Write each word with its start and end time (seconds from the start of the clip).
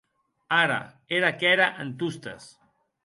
Ara, 0.59 0.79
era 1.17 1.29
qu’ère 1.41 1.69
en 1.83 1.89
Tostes. 1.99 2.45